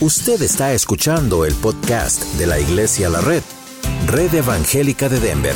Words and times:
Usted 0.00 0.42
está 0.42 0.72
escuchando 0.72 1.44
el 1.44 1.54
podcast 1.54 2.24
de 2.34 2.48
la 2.48 2.58
Iglesia 2.58 3.08
La 3.08 3.20
Red, 3.20 3.42
Red 4.08 4.34
Evangélica 4.34 5.08
de 5.08 5.20
Denver, 5.20 5.54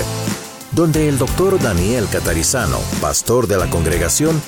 donde 0.71 1.09
el 1.09 1.19
doctor 1.19 1.61
Daniel 1.61 2.07
Catarizano, 2.11 2.79
pastor 3.01 3.49
de 3.49 3.57
la 3.57 3.69
congregación, 3.69 4.41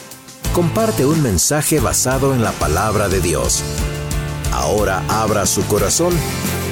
comparte 0.54 1.04
un 1.04 1.20
mensaje 1.20 1.80
basado 1.80 2.32
en 2.32 2.42
la 2.42 2.52
palabra 2.52 3.08
de 3.08 3.20
Dios. 3.20 3.64
Ahora 4.52 5.02
abra 5.08 5.44
su 5.44 5.66
corazón 5.66 6.14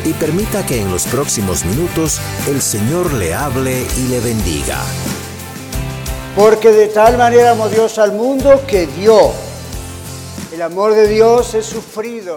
y 0.05 0.13
permita 0.13 0.65
que 0.65 0.81
en 0.81 0.91
los 0.91 1.05
próximos 1.05 1.65
minutos 1.65 2.21
el 2.47 2.63
Señor 2.63 3.13
le 3.15 3.35
hable 3.35 3.85
y 3.99 4.09
le 4.09 4.21
bendiga. 4.21 4.79
Porque 6.37 6.71
de 6.71 6.87
tal 6.87 7.19
manera 7.19 7.51
amó 7.51 7.69
Dios 7.69 7.99
al 7.99 8.13
mundo 8.13 8.63
que 8.67 8.87
dio. 8.87 9.33
El 10.53 10.63
amor 10.63 10.95
de 10.95 11.09
Dios 11.09 11.55
es 11.55 11.67
sufrido, 11.67 12.37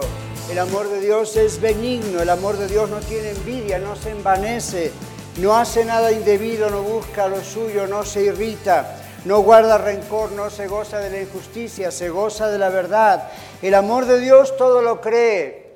el 0.50 0.58
amor 0.58 0.88
de 0.88 1.00
Dios 1.00 1.36
es 1.36 1.60
benigno, 1.60 2.20
el 2.20 2.30
amor 2.30 2.56
de 2.56 2.68
Dios 2.68 2.90
no 2.90 2.98
tiene 3.00 3.30
envidia, 3.30 3.78
no 3.78 3.96
se 3.96 4.10
envanece, 4.10 4.92
no 5.38 5.56
hace 5.56 5.84
nada 5.84 6.12
indebido, 6.12 6.68
no 6.68 6.82
busca 6.82 7.28
lo 7.28 7.42
suyo, 7.42 7.86
no 7.86 8.04
se 8.04 8.22
irrita, 8.22 8.96
no 9.24 9.40
guarda 9.40 9.78
rencor, 9.78 10.32
no 10.32 10.50
se 10.50 10.66
goza 10.66 10.98
de 10.98 11.10
la 11.10 11.20
injusticia, 11.20 11.90
se 11.90 12.10
goza 12.10 12.48
de 12.48 12.58
la 12.58 12.68
verdad. 12.68 13.30
El 13.62 13.74
amor 13.74 14.04
de 14.06 14.18
Dios 14.18 14.56
todo 14.56 14.82
lo 14.82 15.00
cree, 15.00 15.72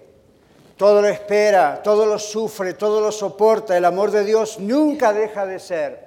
todo 0.77 1.01
lo 1.01 1.09
espera, 1.09 1.81
todo 1.83 2.05
lo 2.05 2.19
sufre, 2.19 2.75
todo 2.75 3.01
lo 3.01 3.13
soporta. 3.13 3.77
El 3.77 3.85
amor 3.85 4.11
de 4.11 4.25
Dios 4.25 4.59
nunca 4.59 5.13
deja 5.13 5.47
de 5.47 5.59
ser. 5.59 6.07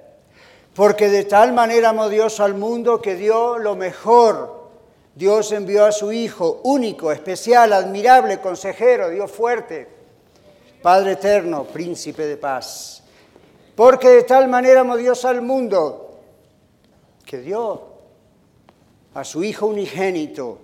Porque 0.74 1.08
de 1.08 1.24
tal 1.24 1.52
manera 1.52 1.88
amó 1.88 2.08
Dios 2.08 2.38
al 2.38 2.54
mundo 2.54 3.00
que 3.00 3.16
dio 3.16 3.58
lo 3.58 3.74
mejor. 3.74 4.59
Dios 5.14 5.52
envió 5.52 5.84
a 5.84 5.92
su 5.92 6.12
Hijo 6.12 6.60
único, 6.64 7.10
especial, 7.12 7.72
admirable, 7.72 8.40
consejero, 8.40 9.10
Dios 9.10 9.30
fuerte, 9.30 9.88
Padre 10.82 11.12
eterno, 11.12 11.64
príncipe 11.64 12.26
de 12.26 12.36
paz. 12.36 13.02
Porque 13.74 14.08
de 14.08 14.22
tal 14.22 14.48
manera 14.48 14.80
amó 14.80 14.96
Dios 14.96 15.24
al 15.24 15.42
mundo 15.42 16.18
que 17.24 17.38
dio 17.38 17.90
a 19.14 19.24
su 19.24 19.42
Hijo 19.44 19.66
unigénito 19.66 20.58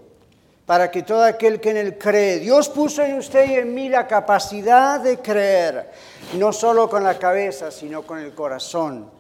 para 0.67 0.91
que 0.91 1.05
todo 1.05 1.23
aquel 1.23 1.61
que 1.61 1.71
en 1.71 1.77
él 1.77 1.97
cree, 1.97 2.41
Dios 2.41 2.69
puso 2.69 3.03
en 3.03 3.19
usted 3.19 3.49
y 3.49 3.55
en 3.55 3.73
mí 3.73 3.89
la 3.89 4.07
capacidad 4.07 5.01
de 5.01 5.19
creer, 5.19 5.91
no 6.35 6.53
solo 6.53 6.91
con 6.91 7.05
la 7.05 7.19
cabeza, 7.19 7.71
sino 7.71 8.03
con 8.03 8.19
el 8.19 8.35
corazón. 8.35 9.16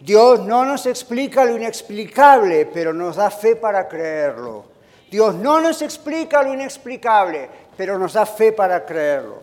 Dios 0.00 0.40
no 0.40 0.64
nos 0.64 0.86
explica 0.86 1.44
lo 1.44 1.56
inexplicable, 1.56 2.66
pero 2.66 2.92
nos 2.94 3.16
da 3.16 3.30
fe 3.30 3.54
para 3.56 3.86
creerlo. 3.86 4.64
Dios 5.10 5.34
no 5.34 5.60
nos 5.60 5.82
explica 5.82 6.42
lo 6.42 6.54
inexplicable, 6.54 7.48
pero 7.76 7.98
nos 7.98 8.14
da 8.14 8.24
fe 8.24 8.52
para 8.52 8.84
creerlo. 8.86 9.42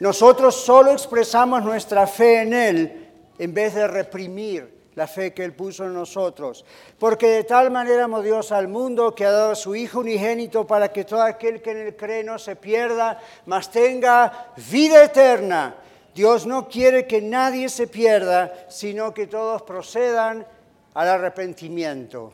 Nosotros 0.00 0.54
solo 0.54 0.92
expresamos 0.92 1.62
nuestra 1.64 2.06
fe 2.06 2.42
en 2.42 2.52
Él 2.52 3.08
en 3.38 3.54
vez 3.54 3.74
de 3.74 3.86
reprimir 3.86 4.76
la 4.94 5.06
fe 5.06 5.32
que 5.32 5.44
Él 5.44 5.54
puso 5.54 5.84
en 5.84 5.94
nosotros. 5.94 6.64
Porque 6.98 7.28
de 7.28 7.44
tal 7.44 7.70
manera 7.70 8.04
amó 8.04 8.20
Dios 8.20 8.52
al 8.52 8.68
mundo 8.68 9.14
que 9.14 9.24
ha 9.24 9.30
dado 9.30 9.52
a 9.52 9.54
su 9.54 9.74
Hijo 9.74 10.00
unigénito 10.00 10.66
para 10.66 10.92
que 10.92 11.04
todo 11.04 11.22
aquel 11.22 11.62
que 11.62 11.70
en 11.70 11.78
Él 11.78 11.96
cree 11.96 12.24
no 12.24 12.38
se 12.38 12.56
pierda, 12.56 13.18
mas 13.46 13.70
tenga 13.70 14.50
vida 14.56 15.04
eterna. 15.04 15.76
Dios 16.16 16.46
no 16.46 16.66
quiere 16.66 17.06
que 17.06 17.20
nadie 17.20 17.68
se 17.68 17.86
pierda, 17.86 18.50
sino 18.70 19.12
que 19.12 19.26
todos 19.26 19.60
procedan 19.60 20.46
al 20.94 21.08
arrepentimiento. 21.08 22.32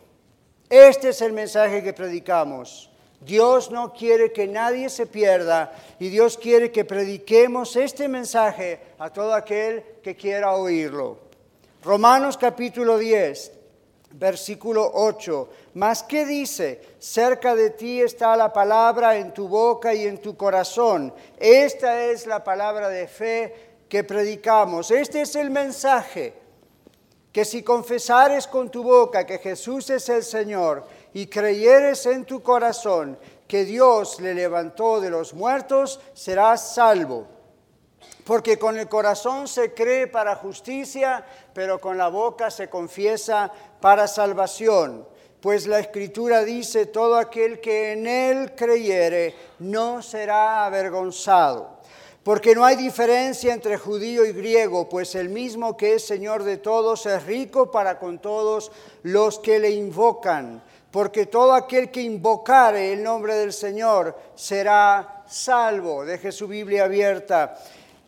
Este 0.70 1.08
es 1.08 1.20
el 1.20 1.32
mensaje 1.32 1.82
que 1.82 1.92
predicamos. 1.92 2.92
Dios 3.20 3.72
no 3.72 3.92
quiere 3.92 4.30
que 4.30 4.46
nadie 4.46 4.88
se 4.88 5.06
pierda 5.06 5.72
y 5.98 6.10
Dios 6.10 6.38
quiere 6.38 6.70
que 6.70 6.84
prediquemos 6.84 7.74
este 7.74 8.06
mensaje 8.06 8.78
a 9.00 9.10
todo 9.10 9.34
aquel 9.34 9.82
que 10.00 10.14
quiera 10.14 10.54
oírlo. 10.54 11.18
Romanos 11.82 12.38
capítulo 12.38 12.98
10, 12.98 13.50
versículo 14.12 14.92
8. 14.94 15.48
Mas 15.74 16.04
¿qué 16.04 16.24
dice? 16.24 16.80
Cerca 17.00 17.56
de 17.56 17.70
ti 17.70 18.00
está 18.00 18.36
la 18.36 18.52
palabra 18.52 19.16
en 19.16 19.34
tu 19.34 19.48
boca 19.48 19.92
y 19.92 20.06
en 20.06 20.18
tu 20.18 20.36
corazón. 20.36 21.12
Esta 21.36 22.04
es 22.04 22.28
la 22.28 22.44
palabra 22.44 22.88
de 22.88 23.08
fe 23.08 23.71
que 23.92 24.04
predicamos. 24.04 24.90
Este 24.90 25.20
es 25.20 25.36
el 25.36 25.50
mensaje, 25.50 26.32
que 27.30 27.44
si 27.44 27.62
confesares 27.62 28.46
con 28.46 28.70
tu 28.70 28.82
boca 28.82 29.26
que 29.26 29.36
Jesús 29.36 29.90
es 29.90 30.08
el 30.08 30.22
Señor 30.22 30.86
y 31.12 31.26
creyeres 31.26 32.06
en 32.06 32.24
tu 32.24 32.42
corazón 32.42 33.18
que 33.46 33.66
Dios 33.66 34.18
le 34.18 34.32
levantó 34.32 34.98
de 34.98 35.10
los 35.10 35.34
muertos, 35.34 36.00
serás 36.14 36.74
salvo. 36.74 37.26
Porque 38.24 38.58
con 38.58 38.78
el 38.78 38.88
corazón 38.88 39.46
se 39.46 39.74
cree 39.74 40.06
para 40.06 40.36
justicia, 40.36 41.22
pero 41.52 41.78
con 41.78 41.98
la 41.98 42.08
boca 42.08 42.50
se 42.50 42.70
confiesa 42.70 43.52
para 43.78 44.08
salvación. 44.08 45.06
Pues 45.38 45.66
la 45.66 45.80
escritura 45.80 46.44
dice, 46.44 46.86
todo 46.86 47.18
aquel 47.18 47.60
que 47.60 47.92
en 47.92 48.06
él 48.06 48.54
creyere 48.54 49.34
no 49.58 50.00
será 50.00 50.64
avergonzado. 50.64 51.71
Porque 52.22 52.54
no 52.54 52.64
hay 52.64 52.76
diferencia 52.76 53.52
entre 53.52 53.76
judío 53.76 54.24
y 54.24 54.32
griego, 54.32 54.88
pues 54.88 55.16
el 55.16 55.28
mismo 55.28 55.76
que 55.76 55.94
es 55.94 56.06
Señor 56.06 56.44
de 56.44 56.56
todos 56.56 57.04
es 57.06 57.24
rico 57.24 57.70
para 57.72 57.98
con 57.98 58.20
todos 58.20 58.70
los 59.02 59.40
que 59.40 59.58
le 59.58 59.70
invocan. 59.70 60.62
Porque 60.92 61.26
todo 61.26 61.52
aquel 61.54 61.90
que 61.90 62.02
invocare 62.02 62.92
el 62.92 63.02
nombre 63.02 63.34
del 63.34 63.52
Señor 63.52 64.16
será 64.36 65.24
salvo. 65.26 66.04
Deje 66.04 66.30
su 66.30 66.46
Biblia 66.46 66.84
abierta. 66.84 67.58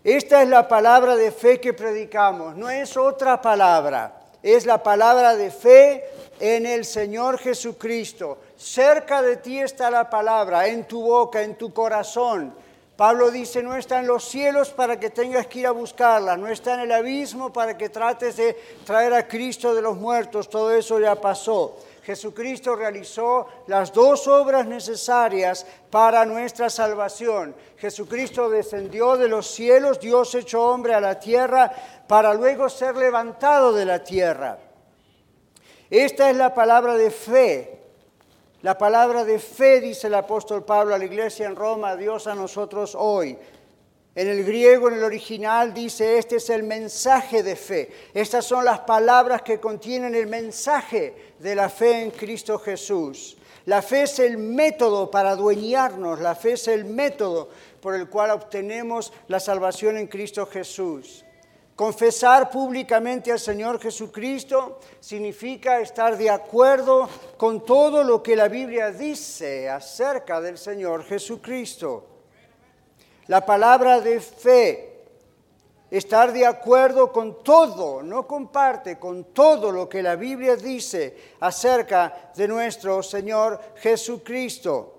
Esta 0.04 0.42
es 0.42 0.48
la 0.48 0.68
palabra 0.68 1.16
de 1.16 1.32
fe 1.32 1.58
que 1.58 1.72
predicamos, 1.72 2.54
no 2.56 2.68
es 2.68 2.94
otra 2.94 3.40
palabra, 3.40 4.20
es 4.42 4.66
la 4.66 4.82
palabra 4.82 5.34
de 5.34 5.50
fe 5.50 6.04
en 6.38 6.66
el 6.66 6.84
Señor 6.84 7.38
Jesucristo. 7.38 8.38
Cerca 8.54 9.22
de 9.22 9.38
ti 9.38 9.58
está 9.58 9.90
la 9.90 10.10
palabra, 10.10 10.66
en 10.66 10.86
tu 10.86 11.02
boca, 11.02 11.40
en 11.40 11.54
tu 11.54 11.72
corazón. 11.72 12.54
Pablo 12.96 13.32
dice, 13.32 13.60
no 13.60 13.74
está 13.74 13.98
en 13.98 14.06
los 14.06 14.24
cielos 14.24 14.70
para 14.70 15.00
que 15.00 15.10
tengas 15.10 15.48
que 15.48 15.60
ir 15.60 15.66
a 15.66 15.72
buscarla, 15.72 16.36
no 16.36 16.46
está 16.46 16.74
en 16.74 16.80
el 16.80 16.92
abismo 16.92 17.52
para 17.52 17.76
que 17.76 17.88
trates 17.88 18.36
de 18.36 18.54
traer 18.84 19.12
a 19.14 19.26
Cristo 19.26 19.74
de 19.74 19.82
los 19.82 19.96
muertos, 19.96 20.48
todo 20.48 20.72
eso 20.72 21.00
ya 21.00 21.16
pasó. 21.16 21.76
Jesucristo 22.04 22.76
realizó 22.76 23.48
las 23.66 23.92
dos 23.92 24.28
obras 24.28 24.66
necesarias 24.66 25.66
para 25.90 26.24
nuestra 26.24 26.70
salvación. 26.70 27.56
Jesucristo 27.78 28.48
descendió 28.48 29.16
de 29.16 29.26
los 29.26 29.46
cielos, 29.48 29.98
Dios 29.98 30.32
echó 30.34 30.62
hombre 30.62 30.94
a 30.94 31.00
la 31.00 31.18
tierra 31.18 31.72
para 32.06 32.32
luego 32.34 32.68
ser 32.68 32.94
levantado 32.96 33.72
de 33.72 33.86
la 33.86 34.04
tierra. 34.04 34.58
Esta 35.90 36.30
es 36.30 36.36
la 36.36 36.54
palabra 36.54 36.94
de 36.94 37.10
fe 37.10 37.83
la 38.64 38.78
palabra 38.78 39.26
de 39.26 39.38
fe, 39.38 39.78
dice 39.78 40.06
el 40.06 40.14
apóstol 40.14 40.64
Pablo 40.64 40.94
a 40.94 40.98
la 40.98 41.04
iglesia 41.04 41.46
en 41.46 41.54
Roma, 41.54 41.96
Dios 41.96 42.26
a 42.26 42.34
nosotros 42.34 42.96
hoy. 42.98 43.36
En 44.14 44.26
el 44.26 44.42
griego, 44.42 44.88
en 44.88 44.94
el 44.94 45.04
original, 45.04 45.74
dice, 45.74 46.16
este 46.16 46.36
es 46.36 46.48
el 46.48 46.62
mensaje 46.62 47.42
de 47.42 47.56
fe. 47.56 47.92
Estas 48.14 48.46
son 48.46 48.64
las 48.64 48.80
palabras 48.80 49.42
que 49.42 49.60
contienen 49.60 50.14
el 50.14 50.28
mensaje 50.28 51.34
de 51.38 51.54
la 51.54 51.68
fe 51.68 52.04
en 52.04 52.10
Cristo 52.10 52.58
Jesús. 52.58 53.36
La 53.66 53.82
fe 53.82 54.04
es 54.04 54.18
el 54.18 54.38
método 54.38 55.10
para 55.10 55.32
adueñarnos, 55.32 56.20
la 56.20 56.34
fe 56.34 56.52
es 56.52 56.66
el 56.66 56.86
método 56.86 57.50
por 57.82 57.94
el 57.94 58.08
cual 58.08 58.30
obtenemos 58.30 59.12
la 59.28 59.40
salvación 59.40 59.98
en 59.98 60.06
Cristo 60.06 60.46
Jesús. 60.46 61.23
Confesar 61.76 62.50
públicamente 62.50 63.32
al 63.32 63.40
Señor 63.40 63.80
Jesucristo 63.80 64.78
significa 65.00 65.80
estar 65.80 66.16
de 66.16 66.30
acuerdo 66.30 67.08
con 67.36 67.64
todo 67.64 68.04
lo 68.04 68.22
que 68.22 68.36
la 68.36 68.46
Biblia 68.46 68.92
dice 68.92 69.68
acerca 69.68 70.40
del 70.40 70.56
Señor 70.56 71.02
Jesucristo. 71.02 72.06
La 73.26 73.44
palabra 73.44 74.00
de 74.00 74.20
fe, 74.20 75.02
estar 75.90 76.32
de 76.32 76.46
acuerdo 76.46 77.10
con 77.10 77.42
todo, 77.42 78.04
no 78.04 78.24
comparte 78.24 78.96
con 78.96 79.24
todo 79.34 79.72
lo 79.72 79.88
que 79.88 80.00
la 80.00 80.14
Biblia 80.14 80.54
dice 80.54 81.34
acerca 81.40 82.30
de 82.36 82.46
nuestro 82.46 83.02
Señor 83.02 83.60
Jesucristo. 83.78 84.92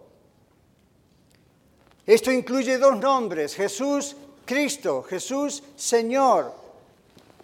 Esto 2.05 2.33
incluye 2.33 2.77
dos 2.77 2.97
nombres, 2.97 3.55
Jesús 3.55 4.17
Cristo, 4.45 5.03
Jesús 5.03 5.63
Señor. 5.77 6.64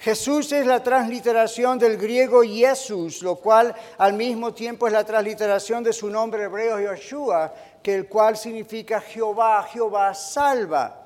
Jesús 0.02 0.52
es 0.52 0.66
la 0.66 0.82
transliteración 0.82 1.78
del 1.78 1.96
griego 1.96 2.42
Jesús, 2.42 3.22
lo 3.22 3.36
cual 3.36 3.76
al 4.00 4.14
mismo 4.14 4.52
tiempo 4.52 4.88
es 4.88 4.94
la 4.94 5.04
transliteración 5.04 5.84
de 5.84 5.94
su 5.94 6.10
nombre 6.10 6.46
hebreo 6.46 6.80
Yeshua, 6.80 7.54
que 7.84 7.94
el 7.94 8.08
cual 8.08 8.36
significa 8.36 9.00
Jehová, 9.00 9.62
Jehová 9.72 10.16
salva. 10.16 10.98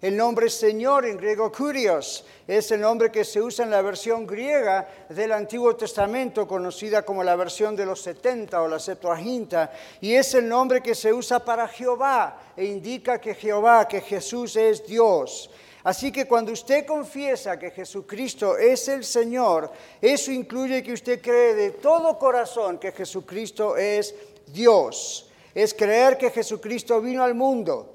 El 0.00 0.16
nombre 0.16 0.48
Señor 0.48 1.04
en 1.04 1.16
griego 1.16 1.50
Kurios 1.50 2.24
es 2.46 2.70
el 2.70 2.80
nombre 2.80 3.10
que 3.10 3.24
se 3.24 3.42
usa 3.42 3.64
en 3.64 3.72
la 3.72 3.82
versión 3.82 4.24
griega 4.24 4.86
del 5.08 5.32
Antiguo 5.32 5.74
Testamento, 5.74 6.46
conocida 6.46 7.02
como 7.02 7.24
la 7.24 7.34
versión 7.34 7.74
de 7.74 7.86
los 7.86 8.02
70 8.02 8.62
o 8.62 8.68
la 8.68 8.78
Septuaginta, 8.78 9.72
y 10.00 10.14
es 10.14 10.32
el 10.34 10.48
nombre 10.48 10.80
que 10.80 10.94
se 10.94 11.12
usa 11.12 11.44
para 11.44 11.66
Jehová 11.66 12.52
e 12.56 12.66
indica 12.66 13.20
que 13.20 13.34
Jehová, 13.34 13.88
que 13.88 14.00
Jesús 14.00 14.54
es 14.54 14.86
Dios. 14.86 15.50
Así 15.84 16.10
que 16.10 16.26
cuando 16.26 16.50
usted 16.50 16.86
confiesa 16.86 17.58
que 17.58 17.70
Jesucristo 17.70 18.56
es 18.56 18.88
el 18.88 19.04
Señor, 19.04 19.70
eso 20.00 20.32
incluye 20.32 20.82
que 20.82 20.94
usted 20.94 21.20
cree 21.20 21.54
de 21.54 21.70
todo 21.72 22.18
corazón 22.18 22.78
que 22.78 22.90
Jesucristo 22.90 23.76
es 23.76 24.14
Dios. 24.46 25.28
Es 25.54 25.74
creer 25.74 26.16
que 26.16 26.30
Jesucristo 26.30 27.02
vino 27.02 27.22
al 27.22 27.34
mundo 27.34 27.90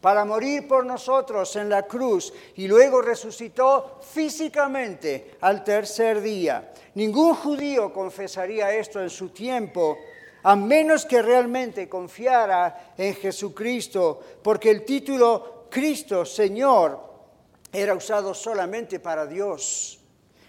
para 0.00 0.24
morir 0.24 0.66
por 0.66 0.84
nosotros 0.84 1.54
en 1.54 1.68
la 1.68 1.84
cruz 1.84 2.32
y 2.56 2.66
luego 2.66 3.00
resucitó 3.00 4.00
físicamente 4.02 5.36
al 5.40 5.62
tercer 5.62 6.20
día. 6.20 6.72
Ningún 6.94 7.34
judío 7.34 7.92
confesaría 7.92 8.74
esto 8.74 9.00
en 9.00 9.10
su 9.10 9.28
tiempo, 9.28 9.98
a 10.42 10.56
menos 10.56 11.04
que 11.04 11.22
realmente 11.22 11.88
confiara 11.88 12.94
en 12.98 13.14
Jesucristo, 13.14 14.20
porque 14.42 14.70
el 14.70 14.84
título 14.84 15.66
Cristo, 15.70 16.24
Señor, 16.24 17.09
era 17.72 17.94
usado 17.94 18.34
solamente 18.34 19.00
para 19.00 19.26
Dios. 19.26 19.98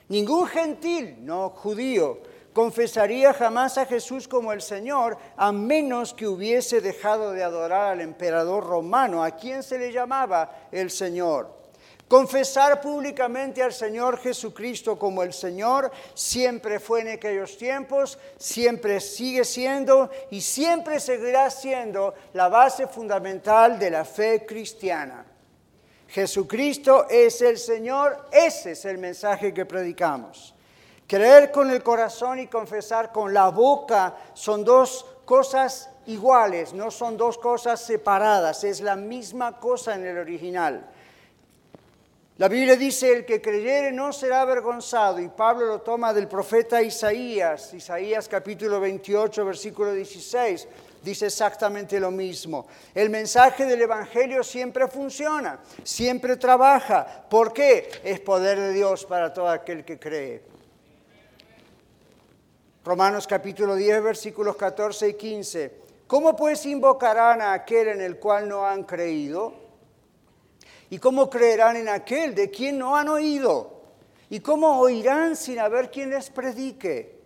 Ningún 0.10 0.48
gentil, 0.48 1.26
no 1.26 1.50
judío, 1.50 2.20
confesaría 2.54 3.34
jamás 3.34 3.78
a 3.78 3.86
Jesús 3.86 4.28
como 4.28 4.52
el 4.52 4.62
Señor, 4.62 5.18
a 5.38 5.52
menos 5.52 6.14
que 6.14 6.28
hubiese 6.28 6.82
dejado 6.82 7.32
de 7.32 7.44
adorar 7.44 7.94
al 7.94 8.02
emperador 8.02 8.66
romano, 8.66 9.24
a 9.24 9.32
quien 9.32 9.64
se 9.64 9.80
le 9.80 9.92
llamaba 9.92 10.68
el 10.72 10.92
Señor. 10.92 11.62
Confesar 12.12 12.82
públicamente 12.82 13.64
al 13.64 13.72
Señor 13.72 14.18
Jesucristo 14.18 15.00
como 15.00 15.24
el 15.24 15.32
Señor 15.32 15.90
siempre 16.14 16.82
fue 16.82 17.00
en 17.00 17.08
aquellos 17.08 17.58
tiempos, 17.58 18.20
siempre 18.38 19.00
sigue 19.00 19.46
siendo 19.46 20.10
y 20.30 20.42
siempre 20.42 21.00
seguirá 21.00 21.50
siendo 21.50 22.14
la 22.34 22.50
base 22.50 22.86
fundamental 22.88 23.80
de 23.80 23.92
la 23.92 24.04
fe 24.04 24.46
cristiana. 24.46 25.31
Jesucristo 26.12 27.08
es 27.10 27.42
el 27.42 27.58
Señor, 27.58 28.28
ese 28.34 28.72
es 28.72 28.84
el 28.84 28.98
mensaje 28.98 29.54
que 29.54 29.66
predicamos. 29.66 30.54
Creer 31.08 31.52
con 31.52 31.72
el 31.72 31.82
corazón 31.82 32.40
y 32.40 32.48
confesar 32.48 33.14
con 33.14 33.34
la 33.34 33.48
boca 33.48 34.18
son 34.34 34.66
dos 34.66 35.06
cosas 35.24 35.90
iguales, 36.08 36.74
no 36.74 36.92
son 36.92 37.16
dos 37.16 37.38
cosas 37.38 37.82
separadas, 37.82 38.66
es 38.66 38.82
la 38.82 38.98
misma 38.98 39.58
cosa 39.58 39.96
en 39.96 40.06
el 40.06 40.18
original. 40.18 40.86
La 42.38 42.50
Biblia 42.50 42.76
dice, 42.76 43.14
el 43.14 43.26
que 43.26 43.42
creyere 43.42 43.94
no 43.94 44.12
será 44.12 44.42
avergonzado, 44.42 45.20
y 45.20 45.30
Pablo 45.30 45.66
lo 45.68 45.80
toma 45.80 46.14
del 46.14 46.28
profeta 46.28 46.82
Isaías, 46.82 47.74
Isaías 47.74 48.28
capítulo 48.28 48.82
28, 48.82 49.46
versículo 49.46 49.94
16, 49.94 50.68
dice 51.04 51.28
exactamente 51.28 52.00
lo 52.00 52.12
mismo. 52.12 52.68
El 52.94 53.10
mensaje 53.10 53.66
del 53.66 53.82
Evangelio 53.82 54.44
siempre 54.44 54.88
funciona, 54.88 55.60
siempre 55.84 56.38
trabaja. 56.38 57.26
¿Por 57.30 57.54
qué? 57.54 57.90
Es 58.04 58.20
poder 58.20 58.60
de 58.60 58.74
Dios 58.74 59.06
para 59.06 59.34
todo 59.34 59.48
aquel 59.50 59.84
que 59.84 60.00
cree. 60.00 60.44
Romanos 62.84 63.28
capítulo 63.28 63.76
10, 63.76 64.04
versículos 64.04 64.56
14 64.56 65.10
y 65.10 65.14
15. 65.14 65.82
¿Cómo 66.08 66.36
pues 66.36 66.66
invocarán 66.66 67.42
a 67.42 67.54
aquel 67.54 67.90
en 67.90 68.02
el 68.02 68.18
cual 68.18 68.50
no 68.50 68.66
han 68.66 68.84
creído? 68.84 69.54
¿Y 70.90 70.98
cómo 70.98 71.30
creerán 71.30 71.78
en 71.78 71.88
aquel 71.88 72.36
de 72.36 72.50
quien 72.50 72.78
no 72.78 72.98
han 72.98 73.08
oído? 73.08 73.82
¿Y 74.30 74.40
cómo 74.40 74.80
oirán 74.80 75.36
sin 75.36 75.60
haber 75.60 75.90
quien 75.90 76.10
les 76.10 76.30
predique? 76.30 77.21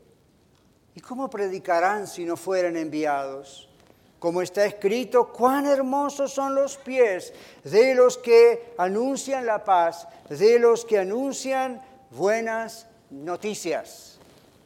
¿Y 0.95 1.01
cómo 1.01 1.29
predicarán 1.29 2.07
si 2.07 2.25
no 2.25 2.37
fueren 2.37 2.77
enviados? 2.77 3.69
Como 4.17 4.41
está 4.41 4.65
escrito, 4.65 5.31
cuán 5.31 5.65
hermosos 5.65 6.33
son 6.33 6.55
los 6.55 6.77
pies 6.77 7.33
de 7.63 7.93
los 7.93 8.17
que 8.17 8.73
anuncian 8.77 9.45
la 9.45 9.63
paz, 9.63 10.07
de 10.29 10.57
los 10.57 10.85
que 10.85 10.97
anuncian 10.97 11.81
buenas 12.09 12.87
noticias 13.11 14.15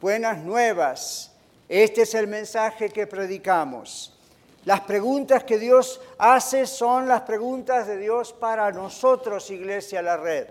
buenas 0.00 0.38
nuevas. 0.38 1.32
Este 1.68 2.02
es 2.02 2.14
el 2.14 2.26
mensaje 2.26 2.88
que 2.88 3.06
predicamos. 3.06 4.16
Las 4.64 4.80
preguntas 4.80 5.44
que 5.44 5.58
Dios 5.58 6.00
hace 6.18 6.66
son 6.66 7.06
las 7.06 7.22
preguntas 7.22 7.86
de 7.86 7.96
Dios 7.98 8.32
para 8.32 8.70
nosotros, 8.72 9.50
Iglesia 9.50 10.02
La 10.02 10.16
Red. 10.16 10.48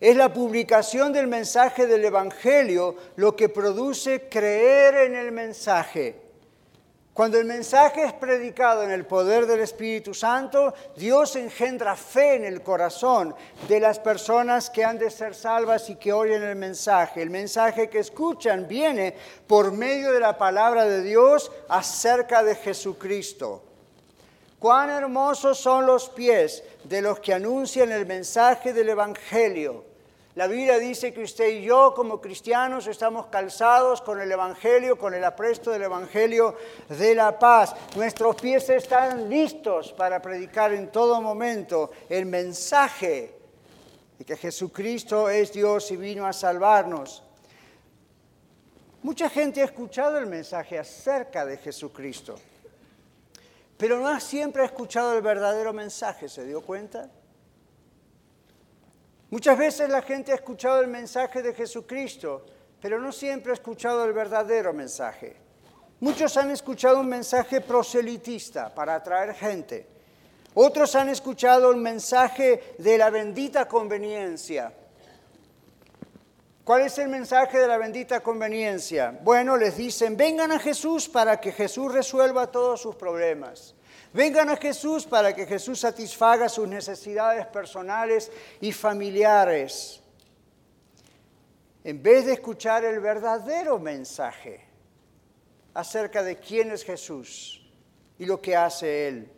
Es 0.00 0.16
la 0.16 0.32
publicación 0.32 1.12
del 1.12 1.26
mensaje 1.28 1.86
del 1.86 2.04
Evangelio 2.04 2.96
lo 3.16 3.36
que 3.36 3.48
produce 3.48 4.28
creer 4.28 4.94
en 5.06 5.14
el 5.14 5.32
mensaje. 5.32 6.24
Cuando 7.14 7.38
el 7.38 7.44
mensaje 7.44 8.02
es 8.02 8.12
predicado 8.12 8.82
en 8.82 8.90
el 8.90 9.06
poder 9.06 9.46
del 9.46 9.60
Espíritu 9.60 10.12
Santo, 10.12 10.74
Dios 10.96 11.36
engendra 11.36 11.94
fe 11.94 12.34
en 12.34 12.44
el 12.44 12.60
corazón 12.60 13.36
de 13.68 13.78
las 13.78 14.00
personas 14.00 14.68
que 14.68 14.84
han 14.84 14.98
de 14.98 15.12
ser 15.12 15.36
salvas 15.36 15.88
y 15.90 15.94
que 15.94 16.12
oyen 16.12 16.42
el 16.42 16.56
mensaje. 16.56 17.22
El 17.22 17.30
mensaje 17.30 17.88
que 17.88 18.00
escuchan 18.00 18.66
viene 18.66 19.14
por 19.46 19.70
medio 19.70 20.10
de 20.10 20.18
la 20.18 20.36
palabra 20.36 20.86
de 20.86 21.02
Dios 21.02 21.52
acerca 21.68 22.42
de 22.42 22.56
Jesucristo. 22.56 23.62
Cuán 24.58 24.90
hermosos 24.90 25.58
son 25.58 25.86
los 25.86 26.08
pies 26.08 26.64
de 26.84 27.02
los 27.02 27.20
que 27.20 27.34
anuncian 27.34 27.90
el 27.92 28.06
mensaje 28.06 28.72
del 28.72 28.90
Evangelio. 28.90 29.84
La 30.34 30.48
Biblia 30.48 30.78
dice 30.80 31.12
que 31.12 31.22
usted 31.22 31.48
y 31.48 31.62
yo 31.62 31.94
como 31.94 32.20
cristianos 32.20 32.88
estamos 32.88 33.26
calzados 33.26 34.02
con 34.02 34.20
el 34.20 34.32
Evangelio, 34.32 34.98
con 34.98 35.14
el 35.14 35.22
apresto 35.22 35.70
del 35.70 35.82
Evangelio 35.82 36.56
de 36.88 37.14
la 37.14 37.38
paz. 37.38 37.74
Nuestros 37.94 38.34
pies 38.36 38.68
están 38.68 39.30
listos 39.30 39.92
para 39.92 40.20
predicar 40.20 40.72
en 40.72 40.90
todo 40.90 41.20
momento 41.20 41.92
el 42.08 42.26
mensaje 42.26 43.32
de 44.18 44.24
que 44.24 44.36
Jesucristo 44.36 45.28
es 45.28 45.52
Dios 45.52 45.92
y 45.92 45.96
vino 45.96 46.26
a 46.26 46.32
salvarnos. 46.32 47.22
Mucha 49.04 49.30
gente 49.30 49.62
ha 49.62 49.66
escuchado 49.66 50.18
el 50.18 50.26
mensaje 50.26 50.78
acerca 50.78 51.46
de 51.46 51.58
Jesucristo, 51.58 52.34
pero 53.76 53.98
no 53.98 54.20
siempre 54.20 54.62
ha 54.62 54.66
escuchado 54.66 55.14
el 55.14 55.22
verdadero 55.22 55.72
mensaje, 55.72 56.28
¿se 56.28 56.44
dio 56.44 56.60
cuenta? 56.60 57.10
Muchas 59.30 59.58
veces 59.58 59.88
la 59.88 60.02
gente 60.02 60.32
ha 60.32 60.36
escuchado 60.36 60.80
el 60.80 60.86
mensaje 60.86 61.42
de 61.42 61.54
Jesucristo, 61.54 62.46
pero 62.80 63.00
no 63.00 63.10
siempre 63.10 63.50
ha 63.50 63.54
escuchado 63.54 64.04
el 64.04 64.12
verdadero 64.12 64.72
mensaje. 64.72 65.36
Muchos 66.00 66.36
han 66.36 66.50
escuchado 66.50 67.00
un 67.00 67.08
mensaje 67.08 67.60
proselitista 67.60 68.72
para 68.72 68.94
atraer 68.94 69.34
gente. 69.34 69.86
Otros 70.54 70.94
han 70.94 71.08
escuchado 71.08 71.70
el 71.72 71.78
mensaje 71.78 72.76
de 72.78 72.98
la 72.98 73.10
bendita 73.10 73.66
conveniencia. 73.66 74.72
¿Cuál 76.64 76.80
es 76.80 76.96
el 76.98 77.08
mensaje 77.08 77.58
de 77.58 77.68
la 77.68 77.76
bendita 77.76 78.20
conveniencia? 78.20 79.18
Bueno, 79.22 79.58
les 79.58 79.76
dicen, 79.76 80.16
vengan 80.16 80.50
a 80.50 80.58
Jesús 80.58 81.10
para 81.10 81.38
que 81.38 81.52
Jesús 81.52 81.92
resuelva 81.92 82.50
todos 82.50 82.80
sus 82.80 82.96
problemas. 82.96 83.74
Vengan 84.14 84.48
a 84.48 84.56
Jesús 84.56 85.04
para 85.04 85.34
que 85.34 85.44
Jesús 85.44 85.80
satisfaga 85.80 86.48
sus 86.48 86.66
necesidades 86.66 87.46
personales 87.48 88.32
y 88.62 88.72
familiares. 88.72 90.00
En 91.82 92.02
vez 92.02 92.24
de 92.24 92.32
escuchar 92.32 92.82
el 92.82 92.98
verdadero 92.98 93.78
mensaje 93.78 94.66
acerca 95.74 96.22
de 96.22 96.38
quién 96.38 96.70
es 96.70 96.82
Jesús 96.82 97.70
y 98.18 98.24
lo 98.24 98.40
que 98.40 98.56
hace 98.56 99.08
Él. 99.08 99.30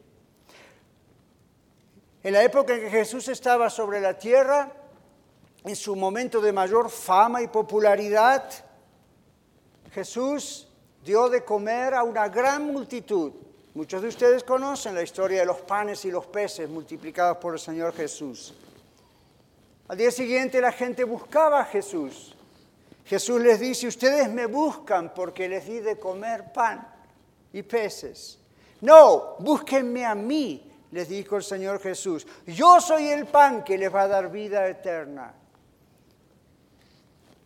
En 2.23 2.35
la 2.35 2.45
época 2.45 2.75
en 2.75 2.83
que 2.83 2.91
Jesús 2.91 3.27
estaba 3.27 3.69
sobre 3.69 4.01
la 4.01 4.17
tierra, 4.17 4.73
en 5.67 5.77
su 5.77 5.95
momento 5.95 6.41
de 6.41 6.53
mayor 6.53 6.89
fama 6.89 7.43
y 7.43 7.49
popularidad, 7.49 8.51
Jesús 9.93 10.69
dio 11.05 11.29
de 11.29 11.45
comer 11.45 11.95
a 11.95 12.03
una 12.03 12.29
gran 12.29 12.73
multitud 12.73 13.33
Muchos 13.77 14.01
de 14.01 14.09
ustedes 14.09 14.43
conocen 14.43 14.95
la 14.95 15.03
historia 15.03 15.41
de 15.41 15.45
los 15.45 15.59
panes 15.59 16.03
y 16.07 16.11
los 16.11 16.25
peces 16.25 16.67
multiplicados 16.67 17.37
por 17.37 17.53
el 17.53 17.61
Señor 17.61 17.93
Jesús. 17.95 18.55
Al 19.89 19.99
día 19.99 20.11
siguiente 20.11 20.63
la 20.63 20.73
gente 20.73 21.05
buscaba 21.05 21.61
a 21.61 21.65
Jesús. 21.67 22.35
Jesús 23.05 23.39
les 23.39 23.61
dice, 23.61 23.87
ustedes 23.87 24.31
me 24.31 24.47
buscan 24.47 25.13
porque 25.13 25.47
les 25.47 25.67
di 25.67 25.81
de 25.81 25.99
comer 25.99 26.55
pan 26.55 26.89
y 27.53 27.63
peces. 27.65 28.39
No, 28.81 29.37
búsquenme 29.41 30.07
a 30.07 30.15
mí, 30.15 30.73
les 30.91 31.11
dijo 31.11 31.37
el 31.37 31.43
Señor 31.43 31.79
Jesús. 31.79 32.27
Yo 32.47 32.81
soy 32.81 33.09
el 33.09 33.27
pan 33.27 33.63
que 33.63 33.77
les 33.77 33.95
va 33.95 34.05
a 34.05 34.09
dar 34.09 34.31
vida 34.31 34.67
eterna. 34.67 35.35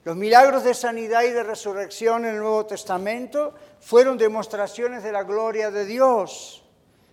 Los 0.02 0.16
milagros 0.16 0.64
de 0.64 0.72
sanidad 0.72 1.24
y 1.24 1.30
de 1.30 1.42
resurrección 1.42 2.24
en 2.24 2.34
el 2.34 2.40
Nuevo 2.40 2.64
Testamento 2.64 3.52
fueron 3.80 4.16
demostraciones 4.16 5.02
de 5.02 5.12
la 5.12 5.24
gloria 5.24 5.70
de 5.70 5.84
Dios. 5.84 6.56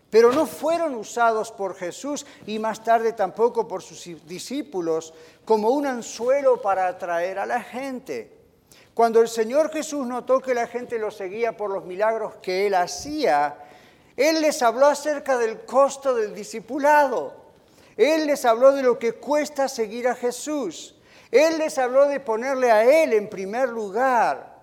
pero 0.10 0.32
no 0.32 0.46
fueron 0.46 0.96
usados 0.96 1.52
por 1.52 1.76
Jesús 1.76 2.26
y 2.46 2.60
más 2.60 2.82
tarde 2.82 3.12
tampoco 3.12 3.68
por 3.68 3.84
sus 3.84 4.26
discípulos 4.26 5.14
como 5.44 5.72
un 5.72 5.86
anzuelo 5.86 6.62
para 6.62 6.88
atraer 6.88 7.40
a 7.40 7.46
la 7.46 7.62
gente. 7.62 8.38
Cuando 8.94 9.22
el 9.22 9.28
Señor 9.28 9.70
Jesús 9.72 10.08
notó 10.08 10.40
que 10.40 10.54
la 10.54 10.66
gente 10.66 10.98
lo 10.98 11.12
seguía 11.12 11.56
por 11.56 11.72
los 11.72 11.86
milagros 11.86 12.36
que 12.42 12.68
él 12.68 12.74
hacía, 12.74 13.58
Él 14.16 14.42
les 14.42 14.64
habló 14.64 14.88
acerca 14.88 15.38
del 15.38 15.66
costo 15.66 16.16
del 16.16 16.34
discipulado. 16.34 17.36
Él 17.96 18.26
les 18.26 18.46
habló 18.46 18.72
de 18.72 18.82
lo 18.82 18.98
que 18.98 19.14
cuesta 19.14 19.68
seguir 19.68 20.08
a 20.08 20.16
Jesús. 20.16 20.97
Él 21.32 21.58
les 21.58 21.78
habló 21.78 22.08
de 22.08 22.20
ponerle 22.20 22.72
a 22.72 23.04
Él 23.04 23.14
en 23.14 23.30
primer 23.30 23.70
lugar. 23.70 24.58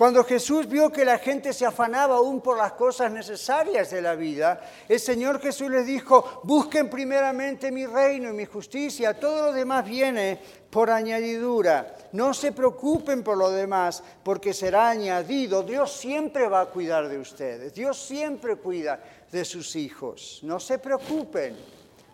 Cuando 0.00 0.24
Jesús 0.24 0.66
vio 0.66 0.90
que 0.90 1.04
la 1.04 1.18
gente 1.18 1.52
se 1.52 1.66
afanaba 1.66 2.16
aún 2.16 2.40
por 2.40 2.56
las 2.56 2.72
cosas 2.72 3.12
necesarias 3.12 3.90
de 3.90 4.00
la 4.00 4.14
vida, 4.14 4.58
el 4.88 4.98
Señor 4.98 5.42
Jesús 5.42 5.70
les 5.70 5.84
dijo, 5.84 6.40
busquen 6.44 6.88
primeramente 6.88 7.70
mi 7.70 7.84
reino 7.84 8.30
y 8.30 8.32
mi 8.32 8.46
justicia, 8.46 9.20
todo 9.20 9.48
lo 9.48 9.52
demás 9.52 9.84
viene 9.84 10.40
por 10.70 10.88
añadidura. 10.88 11.94
No 12.12 12.32
se 12.32 12.52
preocupen 12.52 13.22
por 13.22 13.36
lo 13.36 13.50
demás, 13.50 14.02
porque 14.22 14.54
será 14.54 14.88
añadido. 14.88 15.62
Dios 15.62 15.92
siempre 15.92 16.48
va 16.48 16.62
a 16.62 16.70
cuidar 16.70 17.06
de 17.06 17.18
ustedes, 17.18 17.74
Dios 17.74 17.98
siempre 17.98 18.56
cuida 18.56 19.04
de 19.30 19.44
sus 19.44 19.76
hijos. 19.76 20.40
No 20.42 20.58
se 20.58 20.78
preocupen 20.78 21.58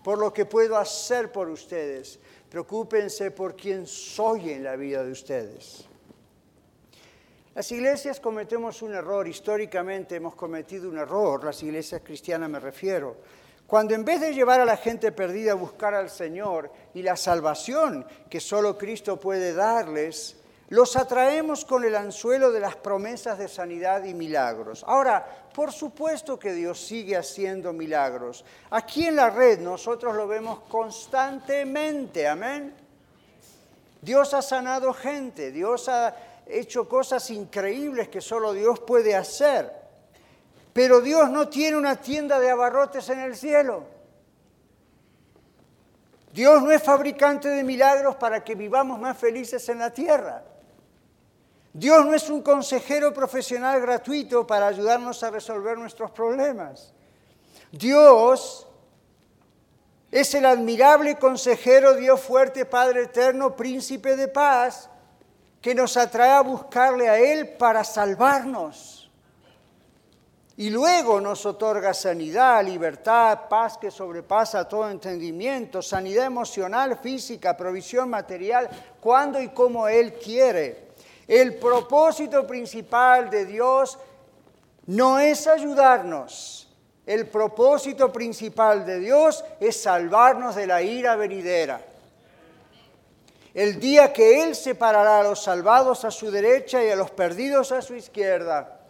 por 0.02 0.18
lo 0.18 0.32
que 0.32 0.44
puedo 0.44 0.76
hacer 0.76 1.30
por 1.30 1.48
ustedes, 1.48 2.18
preocúpense 2.48 3.30
por 3.30 3.56
quién 3.56 3.86
soy 3.86 4.50
en 4.50 4.64
la 4.64 4.76
vida 4.76 5.04
de 5.04 5.12
ustedes. 5.12 5.86
Las 7.54 7.72
iglesias 7.72 8.20
cometemos 8.20 8.82
un 8.82 8.94
error, 8.94 9.26
históricamente 9.26 10.16
hemos 10.16 10.34
cometido 10.34 10.90
un 10.90 10.98
error, 10.98 11.42
las 11.42 11.62
iglesias 11.62 12.02
cristianas 12.04 12.50
me 12.50 12.60
refiero, 12.60 13.16
cuando 13.66 13.94
en 13.94 14.04
vez 14.04 14.20
de 14.20 14.34
llevar 14.34 14.60
a 14.60 14.66
la 14.66 14.76
gente 14.76 15.10
perdida 15.10 15.52
a 15.52 15.56
buscar 15.56 15.94
al 15.94 16.10
Señor 16.10 16.70
y 16.94 17.02
la 17.02 17.16
salvación 17.16 18.06
que 18.28 18.40
solo 18.40 18.76
Cristo 18.76 19.18
puede 19.18 19.54
darles, 19.54 20.36
los 20.68 20.96
atraemos 20.96 21.64
con 21.64 21.85
el 21.85 21.94
anzuelo 21.94 22.50
de 22.50 22.61
las 22.61 22.75
promesas 22.75 23.38
de 23.38 23.46
sanidad 23.46 24.04
y 24.04 24.14
milagros. 24.14 24.85
Ahora, 24.87 25.25
por 25.54 25.73
supuesto 25.73 26.38
que 26.38 26.52
Dios 26.52 26.85
sigue 26.85 27.16
haciendo 27.16 27.73
milagros. 27.73 28.44
Aquí 28.70 29.06
en 29.06 29.16
la 29.16 29.30
red 29.30 29.61
nosotros 29.61 30.16
lo 30.16 30.26
vemos 30.26 30.61
constantemente, 30.68 32.26
amén. 32.26 32.75
Dios 34.02 34.35
ha 34.35 34.42
sanado 34.42 34.92
gente, 34.92 35.52
Dios 35.52 35.88
ha 35.88 36.16
hecho 36.46 36.88
cosas 36.88 37.30
increíbles 37.30 38.08
que 38.08 38.20
solo 38.20 38.52
Dios 38.52 38.80
puede 38.80 39.14
hacer. 39.14 39.73
Pero 40.73 41.00
Dios 41.00 41.30
no 41.30 41.49
tiene 41.49 41.76
una 41.76 41.96
tienda 42.00 42.40
de 42.40 42.50
abarrotes 42.50 43.08
en 43.08 43.20
el 43.20 43.37
cielo. 43.37 43.85
Dios 46.32 46.61
no 46.61 46.70
es 46.70 46.82
fabricante 46.82 47.49
de 47.49 47.64
milagros 47.64 48.16
para 48.16 48.44
que 48.44 48.54
vivamos 48.54 49.00
más 49.00 49.16
felices 49.16 49.66
en 49.70 49.78
la 49.78 49.90
tierra. 49.90 50.44
Dios 51.78 52.06
no 52.06 52.14
es 52.14 52.30
un 52.30 52.40
consejero 52.40 53.12
profesional 53.12 53.78
gratuito 53.83 54.47
para 54.47 54.68
ayudarnos 54.68 55.23
a 55.23 55.30
resolver 55.30 55.76
nuestros 55.76 56.11
problemas. 56.11 56.95
Dios 57.71 58.66
es 60.11 60.35
el 60.35 60.47
admirable 60.47 61.18
consejero, 61.18 61.95
Dios 61.95 62.18
fuerte, 62.18 62.64
Padre 62.64 63.02
eterno, 63.02 63.54
príncipe 63.54 64.16
de 64.16 64.26
paz, 64.26 64.88
que 65.61 65.75
nos 65.75 65.99
atrae 65.99 66.30
a 66.30 66.40
buscarle 66.40 67.11
a 67.11 67.18
Él 67.18 67.47
para 67.59 67.85
salvarnos. 67.85 69.11
Y 70.56 70.71
luego 70.71 71.21
nos 71.21 71.45
otorga 71.45 71.92
sanidad, 71.92 72.64
libertad, 72.64 73.40
paz 73.50 73.76
que 73.76 73.90
sobrepasa 73.90 74.66
todo 74.66 74.88
entendimiento, 74.88 75.83
sanidad 75.83 76.25
emocional, 76.25 76.99
física, 77.02 77.54
provisión 77.54 78.09
material, 78.09 78.71
cuando 78.99 79.38
y 79.38 79.50
como 79.50 79.87
Él 79.88 80.14
quiere. 80.14 80.86
El 81.26 81.56
propósito 81.56 82.47
principal 82.47 83.30
de 83.30 83.47
Dios 83.47 83.99
no 84.87 85.18
es 85.18 85.47
ayudarnos. 85.47 86.68
El 87.04 87.28
propósito 87.28 88.12
principal 88.12 88.85
de 88.85 88.99
Dios 89.00 89.45
es 89.61 89.80
salvarnos 89.80 90.54
de 90.54 90.66
la 90.66 90.83
ira 90.83 91.16
venidera 91.16 91.80
el 93.56 93.80
día 93.80 94.12
que 94.12 94.42
Él 94.42 94.54
separará 94.54 95.21
a 95.21 95.23
los 95.23 95.42
salvados 95.42 96.04
a 96.04 96.11
su 96.11 96.30
derecha 96.30 96.85
y 96.85 96.90
a 96.90 96.97
los 96.97 97.11
perdidos 97.11 97.73
a 97.73 97.80
su 97.80 97.95
izquierda. 97.95 98.80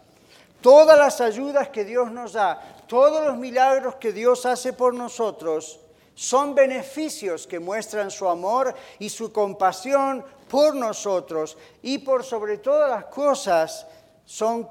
Todas 0.59 0.99
las 0.99 1.21
ayudas 1.21 1.69
que 1.69 1.85
Dios 1.85 2.11
nos 2.11 2.33
da, 2.33 2.61
todos 2.85 3.25
los 3.25 3.37
milagros 3.37 3.95
que 3.95 4.11
Dios 4.11 4.45
hace 4.45 4.73
por 4.73 4.93
nosotros, 4.93 5.79
son 6.15 6.53
beneficios 6.53 7.47
que 7.47 7.61
muestran 7.61 8.11
su 8.11 8.27
amor 8.27 8.75
y 8.99 9.07
su 9.07 9.31
compasión 9.31 10.25
por 10.49 10.75
nosotros 10.75 11.57
y 11.81 11.99
por 11.99 12.23
sobre 12.23 12.57
todas 12.57 12.89
las 12.89 13.05
cosas 13.05 13.87
son 14.25 14.67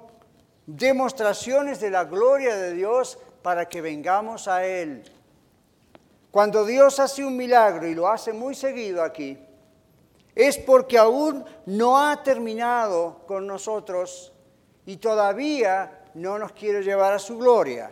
demostraciones 0.67 1.81
de 1.81 1.91
la 1.91 2.05
gloria 2.05 2.57
de 2.57 2.73
Dios 2.73 3.19
para 3.43 3.69
que 3.69 3.81
vengamos 3.81 4.49
a 4.49 4.67
Él. 4.67 5.05
Cuando 6.31 6.65
Dios 6.65 7.01
hace 7.01 7.25
un 7.25 7.37
milagro 7.37 7.87
y 7.87 7.95
lo 7.95 8.09
hace 8.09 8.33
muy 8.33 8.55
seguido 8.55 9.03
aquí, 9.03 9.39
es 10.35 10.59
porque 10.59 10.99
aún 10.99 11.45
no 11.65 11.99
ha 11.99 12.23
terminado 12.23 13.23
con 13.27 13.47
nosotros 13.47 14.33
y 14.85 14.99
todavía 14.99 16.05
no 16.15 16.39
nos 16.39 16.53
quiere 16.53 16.83
llevar 16.83 17.15
a 17.15 17.19
su 17.19 17.39
gloria. 17.39 17.91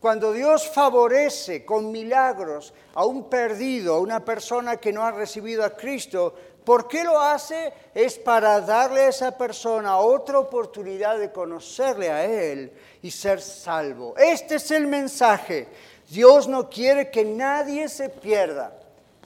Cuando 0.00 0.32
Dios 0.32 0.68
favorece 0.68 1.64
con 1.64 1.90
milagros 1.90 2.72
a 2.94 3.04
un 3.04 3.28
perdido, 3.28 3.94
a 3.94 4.00
una 4.00 4.24
persona 4.24 4.76
que 4.76 4.92
no 4.92 5.02
ha 5.02 5.10
recibido 5.10 5.64
a 5.64 5.76
Cristo, 5.76 6.34
¿por 6.68 6.86
qué 6.86 7.02
lo 7.02 7.18
hace? 7.18 7.72
Es 7.94 8.18
para 8.18 8.60
darle 8.60 9.00
a 9.00 9.08
esa 9.08 9.38
persona 9.38 9.96
otra 9.96 10.38
oportunidad 10.38 11.18
de 11.18 11.32
conocerle 11.32 12.10
a 12.10 12.26
Él 12.26 12.70
y 13.00 13.10
ser 13.10 13.40
salvo. 13.40 14.14
Este 14.18 14.56
es 14.56 14.70
el 14.70 14.86
mensaje. 14.86 15.66
Dios 16.10 16.46
no 16.46 16.68
quiere 16.68 17.10
que 17.10 17.24
nadie 17.24 17.88
se 17.88 18.10
pierda 18.10 18.74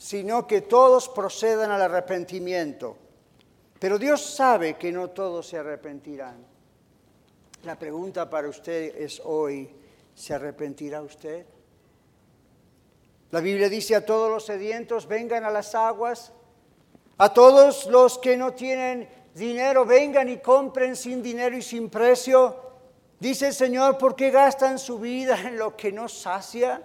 sino 0.03 0.49
que 0.49 0.63
todos 0.63 1.09
procedan 1.09 1.71
al 1.71 1.83
arrepentimiento. 1.83 2.97
Pero 3.79 4.01
Dios 4.01 4.21
sabe 4.21 4.75
que 4.75 4.91
no 4.91 5.11
todos 5.11 5.47
se 5.47 5.59
arrepentirán. 5.59 6.45
La 7.63 7.79
pregunta 7.79 8.29
para 8.29 8.49
usted 8.49 8.97
es 8.97 9.23
hoy, 9.25 9.71
¿se 10.13 10.35
arrepentirá 10.35 11.03
usted? 11.03 11.47
La 13.31 13.39
Biblia 13.39 13.69
dice 13.69 13.95
a 13.95 14.05
todos 14.05 14.29
los 14.29 14.45
sedientos, 14.45 15.07
vengan 15.07 15.45
a 15.45 15.51
las 15.51 15.73
aguas, 15.77 16.33
a 17.23 17.33
todos 17.33 17.87
los 17.87 18.19
que 18.19 18.37
no 18.37 18.52
tienen 18.52 19.09
dinero, 19.33 19.87
vengan 19.87 20.29
y 20.29 20.38
compren 20.38 20.97
sin 20.97 21.23
dinero 21.23 21.57
y 21.57 21.62
sin 21.62 21.88
precio. 21.88 22.57
Dice 23.21 23.47
el 23.47 23.55
Señor, 23.55 23.97
¿por 23.97 24.17
qué 24.17 24.33
gastan 24.33 24.76
su 24.76 24.99
vida 24.99 25.38
en 25.41 25.57
lo 25.57 25.76
que 25.76 25.93
no 25.93 26.09
sacia? 26.09 26.83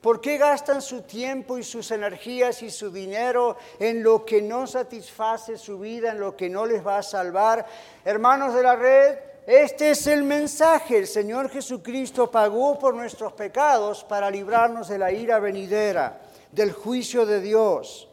¿Por 0.00 0.22
qué 0.22 0.38
gastan 0.38 0.80
su 0.80 1.02
tiempo 1.02 1.58
y 1.58 1.62
sus 1.62 1.90
energías 1.90 2.62
y 2.62 2.70
su 2.70 2.90
dinero 2.90 3.58
en 3.78 4.02
lo 4.02 4.24
que 4.24 4.40
no 4.40 4.66
satisface 4.66 5.58
su 5.58 5.78
vida, 5.78 6.12
en 6.12 6.20
lo 6.20 6.34
que 6.34 6.48
no 6.48 6.64
les 6.64 6.84
va 6.84 6.96
a 6.96 7.02
salvar? 7.02 7.66
Hermanos 8.02 8.54
de 8.54 8.62
la 8.62 8.76
red, 8.76 9.18
este 9.46 9.90
es 9.90 10.06
el 10.06 10.22
mensaje. 10.22 10.96
El 10.96 11.06
Señor 11.06 11.50
Jesucristo 11.50 12.30
pagó 12.30 12.78
por 12.78 12.94
nuestros 12.94 13.34
pecados 13.34 14.04
para 14.04 14.30
librarnos 14.30 14.88
de 14.88 14.96
la 14.96 15.12
ira 15.12 15.38
venidera, 15.38 16.22
del 16.50 16.72
juicio 16.72 17.26
de 17.26 17.42
Dios. 17.42 18.08